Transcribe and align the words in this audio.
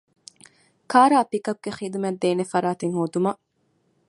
ކާރާއި 0.91 1.27
ޕިކަޕްގެ 1.31 1.71
ޚިދުމަތްދޭނެ 1.77 2.43
ފަރާތެއް 2.51 2.95
ހޯދުމަށް 2.97 3.41